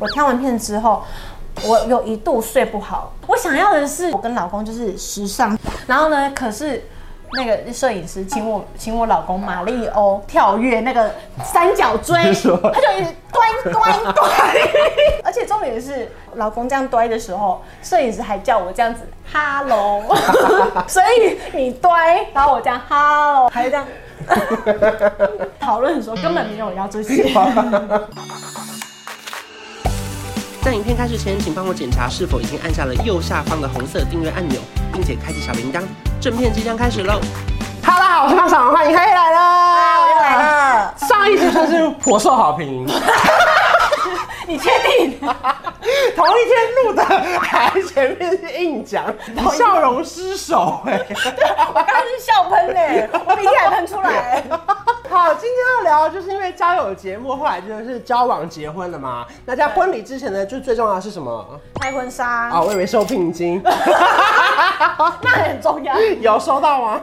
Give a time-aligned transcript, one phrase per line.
[0.00, 1.04] 我挑完片之后，
[1.64, 3.12] 我有一度睡不好。
[3.28, 6.82] 我想要的是我跟老公就是时尚，然后呢，可是。
[7.32, 14.28] 那个摄影师请我请我老公马利欧跳跃那个三角锥，他就一直端端端，
[15.22, 20.02] 而且重点是老公这样端的时候，摄影师还叫我这样子哈喽，
[20.88, 23.86] 所以你端，然后我这样哈喽，还是这样
[25.60, 27.32] 讨论的时候根本没有要这些。
[30.70, 34.60] 在影片开始前，请帮我检查是否已经按下了右下方的红色订阅按钮，
[34.92, 35.82] 并且开启小铃铛。
[36.20, 37.20] 正片即将开始喽！
[37.82, 40.94] 哈喽，好，我是胖爽，欢迎黑来了，啊，我又来了。
[41.08, 42.86] 上一集算是颇受好评，
[44.46, 45.18] 你确定？
[46.14, 46.54] 同一天
[46.84, 47.04] 录的，
[47.40, 49.12] 还前面是硬讲，
[49.58, 54.40] 笑容失手哎，我刚刚是笑喷哎，我鼻涕还喷出来。
[55.22, 59.26] 好，今天要聊就是因为交友节目，后来就是交往结婚了嘛。
[59.44, 61.60] 那在婚礼之前呢，就最重要的是什么？
[61.74, 62.48] 拍婚纱。
[62.48, 63.60] 啊，我以为收聘金，
[65.22, 65.94] 那很重要。
[66.22, 67.02] 有收到吗？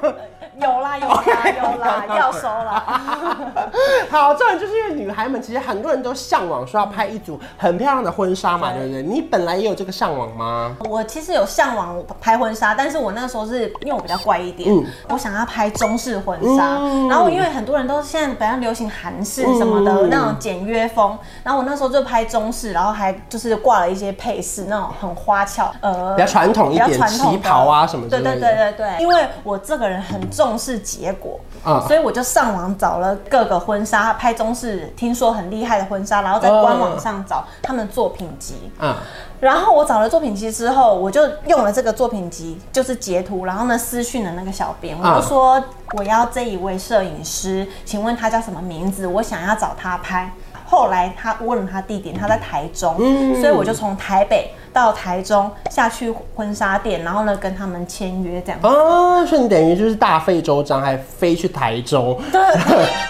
[0.59, 1.23] 有啦有啦
[1.61, 3.01] 有啦， 要收啦。
[4.09, 9.03] 好，这种就是因为女孩们其实很多人都向往说要拍一组很漂亮的婚纱嘛，对不对？
[9.03, 10.75] 你本来也有这个向往吗？
[10.89, 16.77] 我其实有向往拍婚纱，但是我那时候是因为我比较怪一点，嗯、我想要拍中式婚纱。
[16.79, 28.19] 嗯、然后因为很多人都现在比较流行韩式什么的、嗯、那种简约风，然后我那时候就拍中式，然后还就是挂了一些配饰，那种很花俏，呃，比较传统一点，旗袍啊什么的。
[28.19, 30.46] 对对对对对，因为我这个人很重。
[30.47, 38.95] 重视结果，嗯，所以我就上网找了各个婚纱拍中式，听说很厉害的婚纱，然后在官网上找他们作品集，嗯，
[39.41, 45.61] 然后我找了作品集之后，我就用了这个作品集，就是截图，然后呢私讯了那个小编，我就说
[45.95, 49.05] 我要这一位摄影师，请问他叫什么名字？
[49.05, 50.31] 我想要找他拍。
[50.69, 54.53] 后来他问了他地点，他在台中，嗯，所以我就从台北。
[54.77, 58.67] 到台中下去婚纱店，然后呢跟他们签约这样子。
[58.67, 62.39] 哦，所以你等于就是大费周章，还飞去台中，对，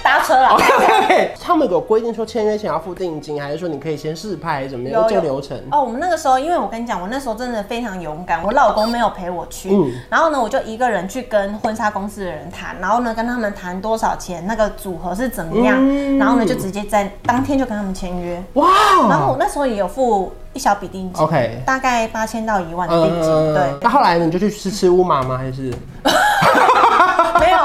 [0.02, 0.48] 搭车了。
[0.56, 5.04] OK，他们有规定说签约前要付定金，还是说你可以先试拍，怎么样？
[5.10, 5.62] 这个流程？
[5.70, 18.42] 哦，我们那个时候，因为我跟你讲，我那时候真的非常勇敢，我老公没有陪我去，嗯，然后呢，我就一个人去跟婚纱公司的人谈，然后呢跟他们谈多少钱，那个组合是怎么样，嗯、然后呢就直接在当天就跟他们签约。
[18.54, 18.70] 哇，
[19.10, 20.32] 然后我那时候也有付。
[20.58, 23.64] 一小笔定金，OK，大概八千到一万的定金，嗯、对。
[23.80, 25.38] 那后来你就去吃吃乌马吗？
[25.38, 25.72] 还是？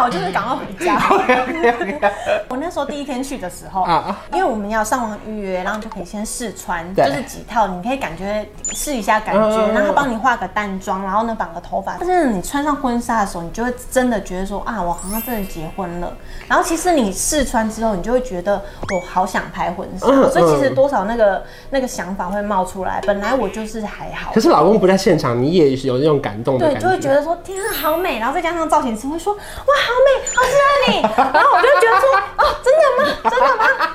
[0.09, 1.01] 没有，就是赶快回家。
[2.49, 3.87] 我那时候第一天去的时候，
[4.33, 11.97] 因为我们要上网预约，然后就可以先试穿，就是几套，你可以感觉试一下感觉，然后他帮你化个淡妆，然后呢绑个头发。
[11.99, 16.13] 但是你穿上婚纱的时候，你就会真的觉得说啊，我好像真的结婚了。
[16.47, 18.61] 然后其实你试穿之后，你就会觉得
[18.95, 23.01] 我好想拍婚纱，所以其实多少那个那个想法会冒出来。
[23.07, 29.33] 本来我就是还好，可是老公不在现场，你也有那种感动的感觉，对，就会觉得说天啊，好美，然后再加上造型师会说。
[29.33, 30.89] 哇，阿妹，好喜欢你，
[31.35, 32.05] 然后我就觉得说，
[32.39, 33.01] 哦，真的吗？
[33.31, 33.92] 真的吗？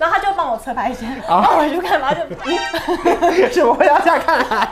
[0.00, 2.22] 然后他就帮我侧拍一些，然后我就看，然后就，
[3.52, 4.68] 什么会要这样看来？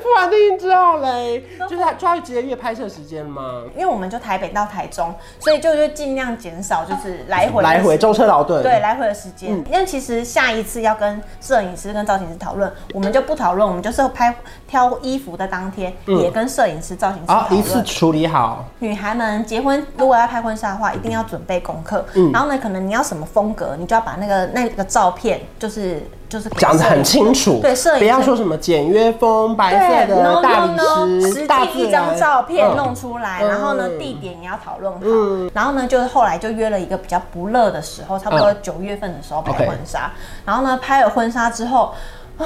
[0.00, 3.62] 付完定金之后嘞，就是抓住几个月拍摄时间吗？
[3.74, 9.50] 因为我们就台北到台中，所以就就尽量减少就是来回来回舟车劳顿，对，来回的时间。
[9.50, 14.32] 因为其实下一次要跟摄影师跟造型师讨论，我们就不讨论，我们就是拍
[14.68, 18.64] 挑衣服的当天也跟摄影师、造型师讨论，一次处理好。
[18.78, 22.04] 女孩们结婚如果要拍婚纱的话，一定要准备功课。
[22.32, 24.35] 然后呢，可能你要什么风格，你就要把那个。
[24.46, 40.10] 那个照片就是就是讲得很清楚，对，摄影不要说什么简约风、白色的大理石，实际一张照片弄出来，然后呢，地点也要讨论好，然后呢，就是后来就约了一个比较不热的时候，差不多九月份的时候拍婚纱，
[40.44, 41.94] 然后呢，拍了婚纱之后
[42.38, 42.44] 啊。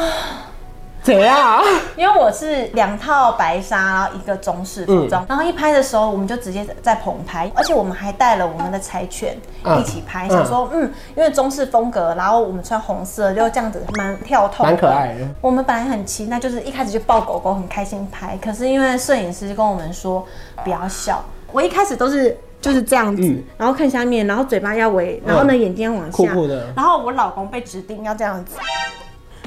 [1.03, 1.63] 怎样？
[1.97, 9.37] 因为我是两套白纱，然后一个中式服装，嗯、然后一拍的时候，我们就直接在棚拍，而且我们还带了我们的柴犬
[9.79, 15.27] 一起拍，嗯、想说，嗯，因为中式风格，然后我们穿红色，就这样子蛮跳痛，蛮可爱的。
[15.41, 20.25] 我们本来很期待，就是一开始就抱狗狗，很开心拍，可是因为摄影师跟我们说
[20.63, 28.57] 不要笑，我一开始都是就是这样子，嗯、然后看下面，然后嘴巴要围，然后呢眼睛要往下，酷酷的，然后我老公被指定要这样子。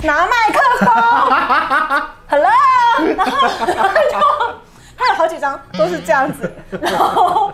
[0.04, 0.90] 拿麦克风
[2.30, 2.52] ，Hello，
[3.16, 4.18] 然后然后就
[4.96, 7.52] 还有好几张都是这样子，然后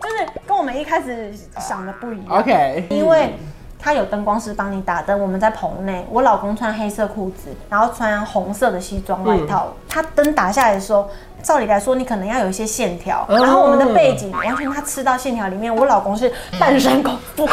[0.00, 2.38] 就是跟我们一开始想的不一样。
[2.38, 3.38] OK，因为
[3.78, 9.66] 他有灯光师帮你打灯，我们在棚内，我老公穿黑色裤子，然后穿红色的西装外套。
[9.68, 11.10] 嗯、他灯打下来的时候，
[11.42, 15.74] 照理来说你可能要有一些线条，然后我们的背景完全他吃到线条里面。
[15.74, 17.48] 我老公是半身狗，俯卧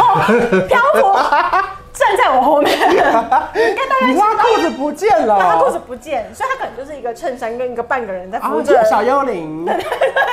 [0.67, 1.76] 漂浮。
[1.97, 9.65] 站在我后面， 应该大概你拉裤子不见了，他裤子不见，所以他可能就是一个衬衫跟一个半个人在扶着、哦、小幽灵。
[9.65, 9.83] 对对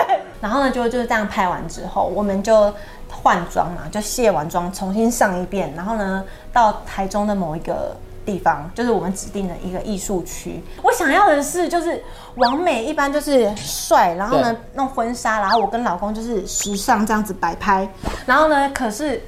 [0.06, 0.20] 对。
[0.40, 2.72] 然后呢，就就是这样拍完之后，我们就
[3.08, 6.22] 换装嘛，就卸完妆重新上一遍，然后呢，
[6.52, 7.96] 到台中的某一个
[8.26, 10.62] 地方，就是我们指定的一个艺术区。
[10.82, 12.02] 我想要的是，就是
[12.34, 17.88] 王美一般就是帅，然后呢弄婚纱，然后我跟老公就是时尚这样子摆拍，
[18.26, 19.22] 然后呢，可是。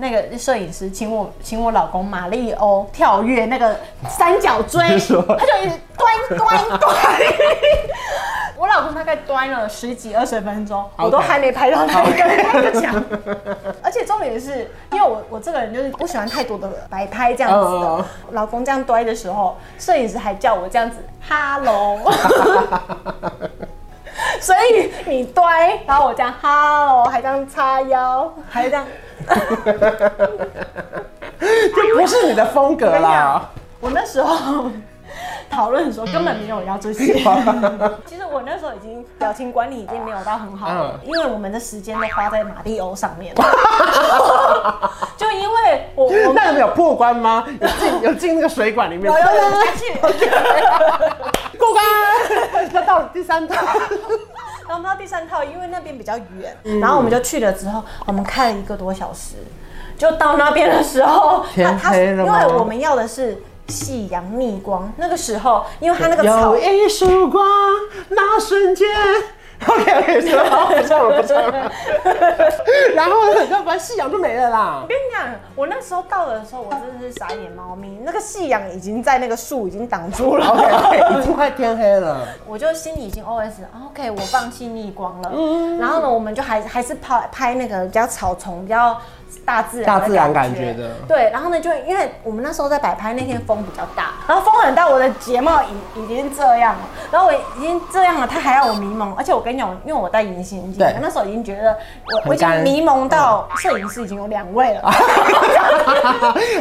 [0.00, 6.96] 那个摄影师请我请我老公马里欧跳跃那个三角锥，他就一直端端端。
[8.56, 12.12] 我老公大概端了十几二十分钟.我都还没拍到那个
[12.52, 13.02] 那个墙。
[13.82, 17.86] 而且重点是，因为我我这个人就是不喜欢太多的摆拍这样子的。
[17.86, 18.06] Oh, oh.
[18.32, 22.00] 老公这样端的时候，摄影师还叫我这样子哈喽。
[24.40, 28.86] 所以你端，然后我这样哈喽，还这样叉腰，还这样。
[31.40, 33.48] 这不是你的风格啦！
[33.80, 34.70] 我那时候
[35.50, 37.14] 讨论的时候根本没有要这些。
[38.06, 44.90] 其实我那时候已经表情管理已经没有到很好了，因为我们的时间都花在马里欧上面了。
[45.16, 47.44] 就因为我，我那有没有破关吗？
[47.60, 49.10] 有进有进那个水管里面？
[49.10, 49.94] 有有有下去。
[51.58, 51.82] 过关，
[52.72, 53.54] 那到了第三套。
[54.70, 59.34] 然后我们到第三套，因为那边比较远，嗯、然后我们就去了之后，我们开了一个多小时，
[59.98, 62.24] 就到那边的时候，天黑了？
[62.24, 67.44] 因为我们要的是夕阳逆光，那个时候，因为它那个草有一束光，
[68.10, 68.86] 那瞬间。
[69.66, 70.66] OK OK，是吧？
[70.66, 71.72] 不错了，不错了。
[72.94, 73.12] 然后
[73.50, 74.80] 要不然夕阳就没了啦。
[74.82, 78.00] 我跟你讲，我那时候到的时候，我真的是傻眼猫咪。
[78.04, 80.46] 那个夕阳已经在那个树已经挡住了。
[80.46, 82.26] OK OK，已经快天黑了。
[82.46, 83.52] 我就心里已经 OS
[83.86, 85.32] OK，我放弃逆光了。
[85.34, 85.78] 嗯。
[85.78, 88.96] 然后呢，我们就还还是拍拍那个比较草丛比较。
[89.46, 96.80] 大自然大自然感觉的，对，然后呢，就因为我们那时候在摆拍，那天风比较大，然后风很大，我的睫毛已已经这样了，
[97.12, 100.94] 然后我已经这样了，他还要我迷蒙，而且我跟你讲，因为我戴隐形眼镜，对。
[101.00, 101.76] 那时候已经觉得
[102.24, 104.80] 我我已经迷蒙到摄影师已经有两位了，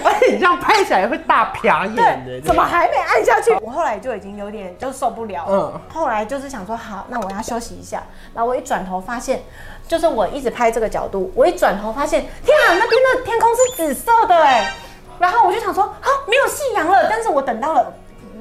[0.03, 3.51] 而且你这样拍起来会大瞟眼的，怎么还没按下去？
[3.62, 8.03] 我后来就已经有点就受不了了，嗯，后来就是想说好，那我要休息一下，
[8.33, 9.41] 然后我一转头发现。
[9.88, 14.71] 就是我一直拍这个角度，我一转头发现，天啊，那边的天空是紫色的哎，
[15.18, 17.91] 然后我就想说，啊，没有夕阳了，但是我等到了，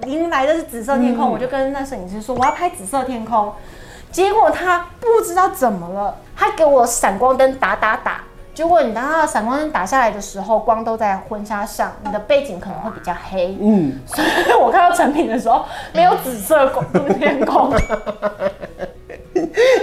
[0.04, 3.50] 迎来的是紫色天空，嗯、我就跟那摄影师说，我要拍紫色天空，
[4.10, 8.22] 结果他不知道怎么了，他给我闪光灯打打打，
[8.54, 16.84] 结果你当他的闪光灯打下来的时候，光都在婚纱上，你的背景可能会比较黑，嗯，所以我看到成品的时候，没有紫色光
[17.18, 17.72] 天空。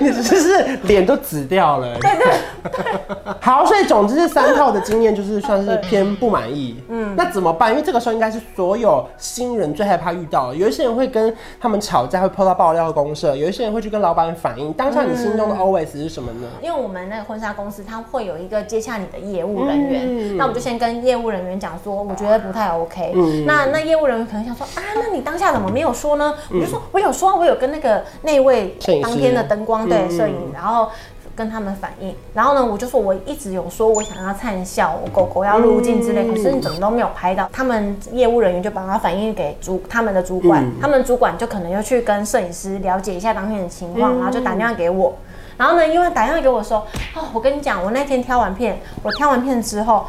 [0.02, 1.98] 你只是脸都紫掉了。
[2.00, 2.38] 对对对。
[3.42, 6.76] 好，所以总之这三套的经验就是算是偏不满意。
[6.90, 7.16] 嗯。
[7.16, 7.72] 那怎么办？
[7.72, 10.56] 因为这个时候应该是所有新人最害怕遇到的。
[10.56, 14.74] 有一些人会跟他们吵架，会碰到爆料的公社；有一些人会去跟老板反映。
[14.74, 16.48] 当下你心中的 always 是什么呢？
[16.62, 20.38] 因为我们那个婚纱公司，它会有一个接洽你的业务人员。
[20.38, 23.14] 那我们就先跟业务人员讲说，我觉得不太 OK。
[23.16, 23.46] 嗯。
[23.46, 26.34] 那那业务人员可能想说啊，那你当下怎么没有说呢？
[26.52, 29.46] 我就说我有说，我有跟那个那位当天的。
[29.46, 30.90] 灯光对摄影，然后
[31.36, 37.50] 跟他们反映，然后呢，我就说我一直有说我想要灿笑，我狗狗要入镜之类，可是你怎么都没有拍到。
[37.52, 45.14] 他们业务人员就把它反映给主他们的主管，他们主管就可能又去跟摄影师了解一下当天的情况，然后就打电话给我。
[45.58, 46.80] 然后呢，因为打电话给我说，
[47.16, 50.06] 哦，我跟你讲，我那天挑完片，我挑完片之后，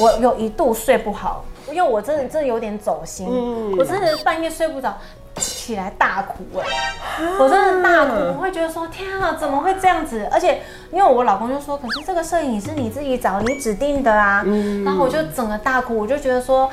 [0.00, 3.26] 我有一度睡不好，因为我真的真的有点走心，
[3.78, 4.94] 我真的半夜睡不着。
[5.64, 7.38] 起来大哭哎、欸！
[7.38, 10.28] 我真的大哭，我会觉得说天啊，怎么会这样子？
[10.30, 10.60] 而且
[10.92, 16.70] 因为我老公就说，可是这个摄影是你自己找你指定的啊，嗯、然后我就整个大哭，我就觉得说。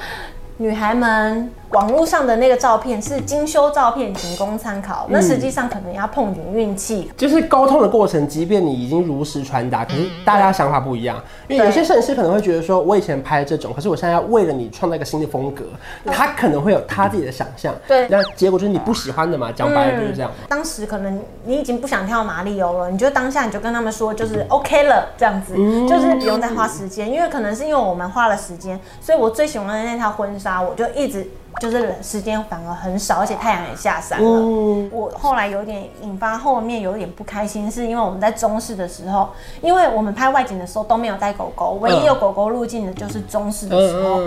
[0.62, 5.08] 女孩们，网络上的那个照片是精修照片，仅供参考。
[5.10, 7.12] 那实际上可能要碰点运气。
[7.18, 11.20] 就是沟通的过程，即便你已经如实传达，可是大家想法不一样。
[11.48, 15.64] 因为有些摄影师可能会觉得说，我以前拍这种，可是我现在要为了你创造一个新的风格，
[16.06, 17.74] 他可能会有他自己的想象。
[17.88, 20.30] 对，那结果就是你不喜欢的嘛，讲白了就是这样。
[20.48, 25.56] 当时可能你已经不想跳马里欧了，你就当下你就跟他们说，就是 OK 了，这样子，
[25.88, 27.12] 就是不用再花时间。
[27.12, 30.51] 因为可能是因为我们花了时间，所以我最喜欢的那套婚纱。
[30.60, 31.30] 我就一直
[31.60, 34.26] 就是时间反而很少，而且太阳也下山了。
[34.26, 39.30] 嗯、我后来有点引发后面有点不开心，是因为我们在中式的时候，
[39.62, 44.20] 因为我们拍外景的时候都没有带狗狗，唯一有狗狗入镜的就是中式的时候。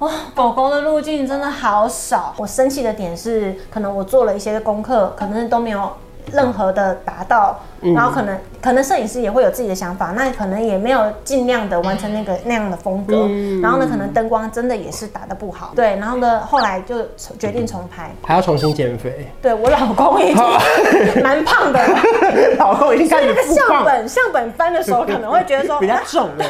[0.00, 2.34] 哇，狗狗的入镜真的好少。
[2.36, 5.90] 我生气的点是，可能我做了一些功课，可能都没有。
[6.32, 13.28] 任何的达到，然后可能可能摄影师也会有自己的想法，那可能也没有尽量的完成那个那样的风格，
[13.62, 16.96] 然后呢，可能灯光真的也是打的不好，对，然后呢，后来就
[17.38, 19.30] 决定重拍，还要重新减肥。
[19.42, 20.44] 对，我老公已经
[21.22, 21.80] 蛮胖的，
[22.58, 23.28] 老公已经开始。
[23.28, 26.44] 那个相本相本翻的时候，可能会觉得说 比较重了，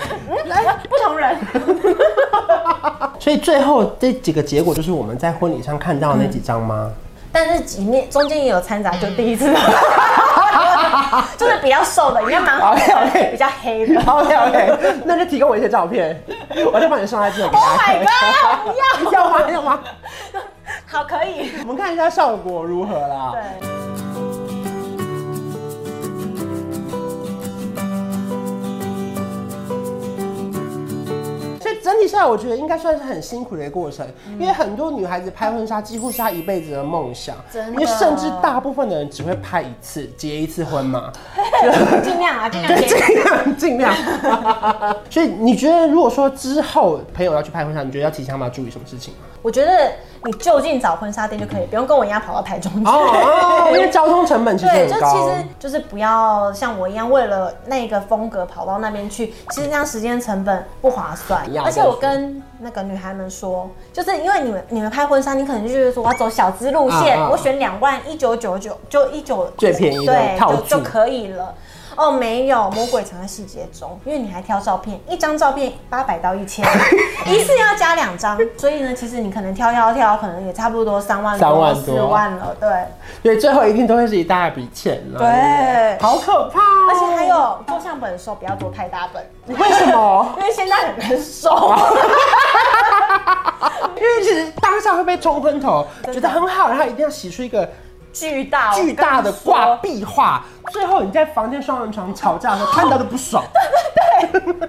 [0.46, 1.36] 来不同人。
[3.18, 6.92] 所以最后这几个结果就是我们在婚礼上看到的那几张吗？
[7.34, 9.52] 但是里面中间也有掺杂，就第一次，
[11.36, 16.22] 就是比较瘦的，应该蛮 好，OK， 比较黑的，OK OK，那就提供我一些照片，
[16.72, 17.50] 我再帮你送在这里。
[17.52, 19.12] Oh my god！
[19.12, 19.50] 要吗？
[19.50, 19.80] 要吗？
[20.86, 21.50] 好，可以。
[21.62, 23.32] 我们看一下效果如何啦。
[23.32, 23.83] 对。
[31.84, 41.12] 整体下来，我觉得应该算是很辛苦的一个过程，嗯、因为很多女孩子拍婚纱几乎是她一辈子的梦想，真，因为甚至大部分的人只会拍一次，结一次婚嘛，
[42.02, 43.94] 尽量啊， 尽量，尽量，尽量。
[45.10, 49.20] 所以你觉得，如果说之后朋友要去拍婚纱，你觉得要提醒他们要注意什么事情吗？
[49.42, 49.92] 我觉得。
[50.24, 52.90] 你就近找婚纱店就可以，不用跟我一样跑到台中去。
[52.90, 54.74] 哦，因为交通成本其实高。
[54.74, 61.44] 对，就其实就是不要像我一样为了那个风格跑到那边去，其实这样时间成本不划算。
[61.62, 71.54] 而且我跟那个女孩们说，就是因为你们你们拍婚纱，你可能就觉得说我要走小资路线，我选两万一九九九就一九最便宜的对就就可以了。
[71.96, 76.64] 哦，没有，魔鬼藏在细节中，因为你还挑照片，一张照片八百到一千，
[77.26, 82.68] 一次要加两张，所以呢，其实你可能挑挑挑，可能也差不多三万多、三万四万了，对，
[83.22, 89.24] 所以最后一定都会是一大笔钱了，对，好可怕哦，而且还有做相本的时候不要做太大本，
[89.56, 90.34] 为什么？
[90.38, 91.50] 因为现在很难收，
[93.96, 97.68] 因为其实当下会被冲昏头，觉得很好，然后一定要洗出一个。
[98.16, 103.44] 巨大巨大的挂壁画，最后你在房间双人床吵架的时候看到的不爽。
[104.30, 104.68] 对对对。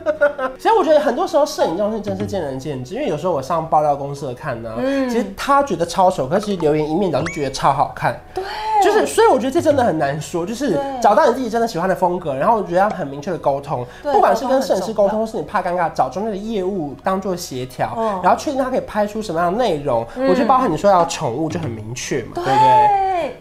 [0.59, 8.19] 所以我觉得很多时候摄影这种事真是见仁见智，因为有时候我上爆料公社看呢，嗯，其实他觉得超丑，可是其实留言一面倒就觉得超好看。
[8.33, 8.43] 对。
[8.83, 20.05] 就是，所以我觉得这真的很难说，就是找到你自己真的喜欢的风格，然后我觉得要很明确的沟通，不管是跟摄影师沟通，或是你怕尴尬，找专业的业务当做协调，然后确定他可以拍出什么样的内容。
[20.29, 23.35] 我觉得包含你说要宠物就很明确嘛，对不对？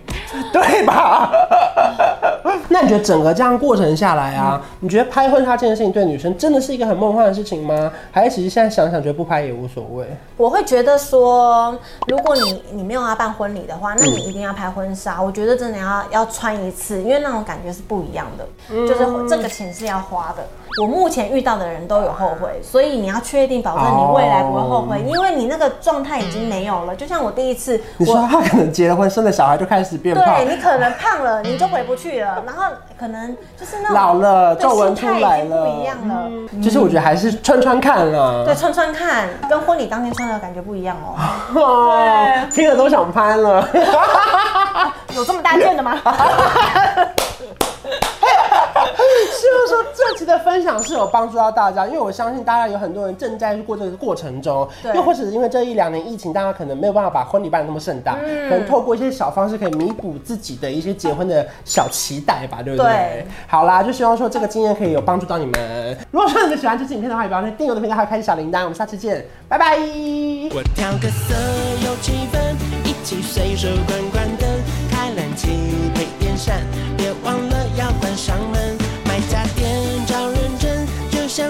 [0.53, 1.31] 对 吧？
[2.69, 7.91] 那你觉得整个这样过程下来啊，嗯、你觉得拍婚纱这件事情对女生真的是一个很梦幻的事情吗？
[8.13, 10.07] 还是其实现在想想觉得不拍也无所谓？
[10.37, 15.17] 我会觉得说，如果你你没有要办婚礼的话，那你一定要拍婚纱。
[15.19, 20.47] 嗯、我觉得真的要要穿一次，因为那种感觉是不一样的，嗯、就是这个钱是要花的。
[20.77, 26.97] 我目前遇到的人都有后悔，所以你要确定保证你未来不会后悔，因为你那个状态已经没有了。
[26.97, 32.65] 就像我第一次，你说他可能结了婚生了小孩就开始变胖，对，你可能胖了你就回不去了，然后
[32.99, 36.29] 可能就是那种老了皱纹出来了，不一样了。
[36.61, 41.15] 就是我觉得还是穿穿看了，对，穿穿看，跟婚礼当天穿的感觉不一样哦。
[41.55, 43.69] 对，听了都想拍了，
[45.15, 45.97] 有这么大件的吗？
[49.95, 62.93] 这期的分享是有帮助到大家，因为我相信大家有很多人正在过这个过程中，对又或者是因为这一两年疫情，大家可能没有办法把婚礼办得那么盛大，嗯、可能透过一些小方式可以弥补自己的一些结婚的小期待吧，对不对？
[62.93, 65.97] 对好啦，就希望说这个经验可以有帮助到你们。
[66.11, 68.63] 如果说你们喜欢这支影片的话，也不要忘记订阅我的频道，还有开启小铃铛。
[68.63, 69.77] 我们下次见，拜拜。
[69.77, 71.35] 我调个色
[71.85, 72.39] 有气氛，
[72.85, 74.49] 一起随手关关灯，
[74.91, 75.75] 开冷气。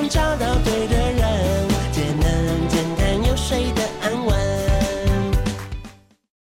[0.08, 0.83] 找到对